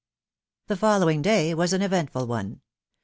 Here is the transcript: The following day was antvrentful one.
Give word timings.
The 0.65 0.75
following 0.77 1.21
day 1.21 1.53
was 1.53 1.73
antvrentful 1.73 2.25
one. 2.27 2.61